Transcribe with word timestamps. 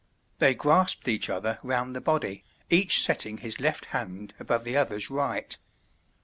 They 0.39 0.55
grasped 0.55 1.07
each 1.07 1.29
other 1.29 1.59
round 1.61 1.95
the 1.95 2.01
body, 2.01 2.43
each 2.71 3.03
setting 3.03 3.37
his 3.37 3.59
left 3.59 3.85
hand 3.93 4.33
above 4.39 4.63
the 4.63 4.75
other's 4.75 5.11
right. 5.11 5.55